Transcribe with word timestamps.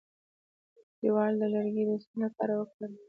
کلیوالو 0.95 1.37
دا 1.41 1.47
لرګي 1.53 1.83
د 1.89 1.91
سون 2.03 2.17
لپاره 2.25 2.53
وکارول. 2.55 2.93